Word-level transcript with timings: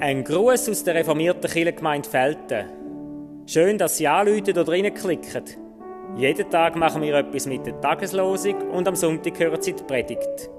Ein 0.00 0.22
Gruß 0.22 0.68
aus 0.68 0.84
der 0.84 0.96
reformierten 0.96 1.50
Kirchengemeinde 1.50 2.08
Felten. 2.08 2.68
Schön, 3.46 3.78
dass 3.78 3.96
Sie 3.96 4.06
anrufen 4.06 4.50
oder 4.50 4.68
reinklicken. 4.68 5.44
Jeden 6.16 6.50
Tag 6.50 6.76
machen 6.76 7.02
wir 7.02 7.14
etwas 7.14 7.46
mit 7.46 7.66
der 7.66 7.80
Tageslosung 7.80 8.70
und 8.70 8.86
am 8.86 8.96
Sonntag 8.96 9.38
hören 9.38 9.60
Sie 9.60 9.72
die 9.72 9.82
Predigt. 9.82 10.50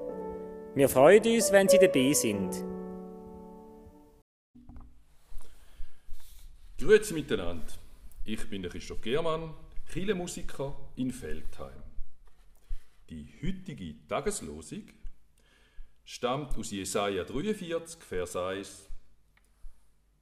Wir 0.73 0.89
freuen 0.89 1.23
uns, 1.25 1.51
wenn 1.51 1.69
Sie 1.69 1.77
dabei 1.77 2.11
sind. 2.13 2.65
Grüezi 6.77 7.13
miteinander. 7.13 7.71
Ich 8.25 8.49
bin 8.49 8.63
der 8.63 8.71
Christoph 8.71 9.01
Germann, 9.01 9.53
Musiker 10.15 10.75
in 10.95 11.11
Feldheim. 11.11 11.83
Die 13.09 13.27
heutige 13.41 13.95
Tageslosung 14.09 14.83
stammt 16.05 16.55
aus 16.55 16.71
Jesaja 16.71 17.23
43, 17.23 18.01
Vers 18.01 18.35
1. 18.35 18.89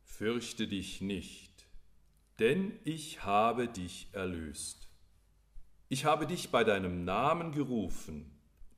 Fürchte 0.03 0.67
dich 0.67 1.01
nicht, 1.01 1.65
denn 2.39 2.79
ich 2.85 3.23
habe 3.23 3.67
dich 3.67 4.07
erlöst. 4.13 4.87
Ich 5.89 6.05
habe 6.05 6.25
dich 6.25 6.49
bei 6.49 6.63
deinem 6.63 7.03
Namen 7.03 7.51
gerufen, 7.51 8.31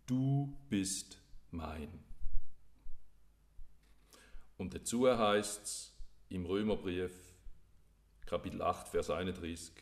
du 0.07 0.57
bist 0.69 1.19
mein. 1.51 2.03
Und 4.57 4.73
dazu 4.73 5.07
heißt 5.07 5.63
es 5.63 5.97
im 6.29 6.45
Römerbrief, 6.45 7.11
Kapitel 8.25 8.61
8, 8.61 8.87
Vers 8.87 9.09
31, 9.11 9.73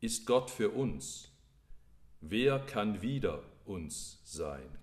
Ist 0.00 0.26
Gott 0.26 0.50
für 0.50 0.70
uns? 0.70 1.30
Wer 2.20 2.58
kann 2.58 3.00
wider 3.00 3.42
uns 3.64 4.20
sein? 4.24 4.78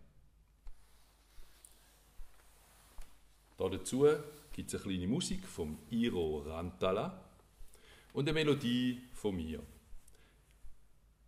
Dazu 3.58 4.06
gibt 4.52 4.74
es 4.74 4.76
eine 4.76 4.84
kleine 4.84 5.08
Musik 5.08 5.46
vom 5.46 5.80
Iro 5.90 6.40
Rantala 6.40 7.24
und 8.14 8.28
eine 8.28 8.34
Melodie 8.34 9.02
von 9.14 9.36
mir. 9.36 9.62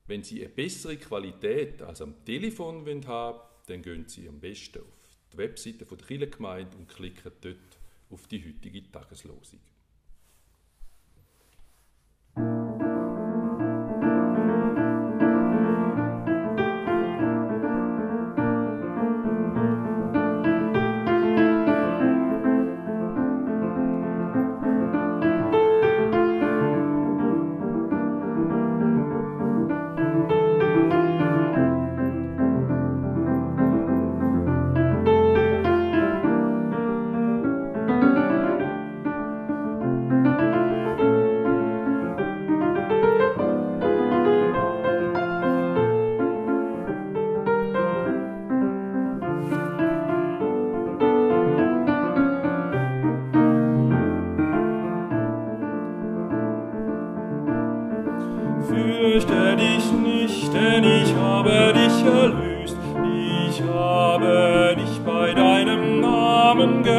Wenn 0.06 0.24
Sie 0.24 0.40
eine 0.40 0.50
bessere 0.50 0.98
Qualität 0.98 1.82
als 1.82 2.02
am 2.02 2.24
Telefon 2.24 2.86
haben 3.06 3.40
dann 3.68 3.82
gehen 3.82 4.08
Sie 4.08 4.28
am 4.30 4.40
besten 4.40 4.80
auf 4.80 5.18
die 5.34 5.38
Webseite 5.38 5.86
der 5.86 5.98
Kirchengemeinde 5.98 6.78
und 6.78 6.88
klicken 6.88 7.32
dort 7.42 7.80
auf 8.10 8.28
die 8.28 8.44
heutige 8.46 8.90
Tageslosung. 8.90 9.60
Fürchte 58.68 59.56
dich 59.56 59.92
nicht, 59.94 60.54
denn 60.54 60.84
ich 60.84 61.16
habe 61.16 61.74
dich 61.74 62.06
erlöst. 62.06 62.78
Ich 63.50 63.62
habe 63.64 64.76
dich 64.78 65.00
bei 65.06 65.34
deinem 65.34 66.02
Namen 66.02 66.84
gerufen. 66.84 66.97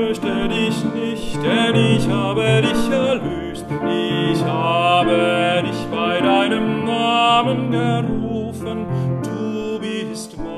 Fürchte 0.00 0.48
dich 0.48 0.84
nicht, 0.94 1.36
denn 1.42 1.74
ich 1.74 2.08
habe 2.08 2.62
dich 2.62 2.90
erlöst. 2.90 3.66
Ich 3.68 4.42
habe 4.42 5.62
dich 5.66 5.86
bei 5.90 6.20
deinem 6.20 6.84
Namen 6.84 7.70
gerufen, 7.70 8.86
du 9.22 9.78
bist 9.78 10.38
mein. 10.38 10.50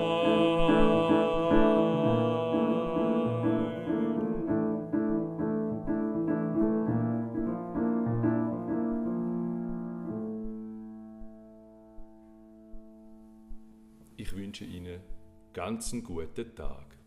Ich 14.17 14.37
wünsche 14.37 14.65
Ihnen 14.65 15.01
ganz 15.53 15.93
guten 16.05 16.55
Tag. 16.55 17.02